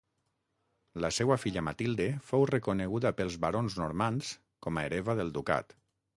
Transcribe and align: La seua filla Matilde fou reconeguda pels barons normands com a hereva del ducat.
La 1.03 1.11
seua 1.17 1.37
filla 1.43 1.63
Matilde 1.67 2.07
fou 2.31 2.47
reconeguda 2.53 3.13
pels 3.21 3.39
barons 3.45 3.79
normands 3.83 4.35
com 4.67 4.83
a 4.83 4.89
hereva 4.89 5.19
del 5.23 5.33
ducat. 5.39 5.79